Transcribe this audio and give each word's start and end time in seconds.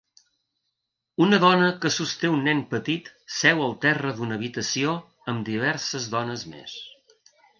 Una 1.25 1.37
dona 1.43 1.67
que 1.83 1.91
sosté 1.95 2.31
un 2.37 2.41
nen 2.47 2.63
petit 2.71 3.11
seu 3.41 3.61
al 3.67 3.77
terra 3.85 4.15
d'una 4.21 4.41
habitació 4.41 4.97
amb 5.35 5.47
diverses 5.53 6.11
dones 6.17 6.49
més. 6.55 6.77